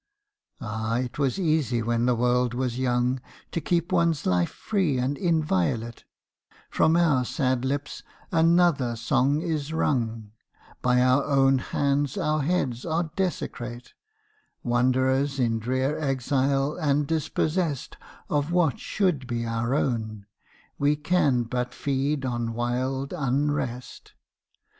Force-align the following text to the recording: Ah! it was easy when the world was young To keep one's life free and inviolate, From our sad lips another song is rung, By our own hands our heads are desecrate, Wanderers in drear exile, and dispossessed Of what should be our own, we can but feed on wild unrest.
Ah! 0.59 0.97
it 0.97 1.19
was 1.19 1.37
easy 1.37 1.83
when 1.83 2.07
the 2.07 2.15
world 2.15 2.55
was 2.55 2.79
young 2.79 3.21
To 3.51 3.61
keep 3.61 3.91
one's 3.91 4.25
life 4.25 4.49
free 4.49 4.97
and 4.97 5.15
inviolate, 5.15 6.05
From 6.71 6.97
our 6.97 7.23
sad 7.23 7.63
lips 7.63 8.01
another 8.31 8.95
song 8.95 9.43
is 9.43 9.71
rung, 9.71 10.31
By 10.81 11.01
our 11.03 11.23
own 11.25 11.59
hands 11.59 12.17
our 12.17 12.41
heads 12.41 12.83
are 12.83 13.11
desecrate, 13.15 13.93
Wanderers 14.63 15.39
in 15.39 15.59
drear 15.59 15.95
exile, 15.99 16.75
and 16.81 17.05
dispossessed 17.05 17.95
Of 18.27 18.51
what 18.51 18.79
should 18.79 19.27
be 19.27 19.45
our 19.45 19.75
own, 19.75 20.25
we 20.79 20.95
can 20.95 21.43
but 21.43 21.75
feed 21.75 22.25
on 22.25 22.53
wild 22.53 23.13
unrest. 23.13 24.13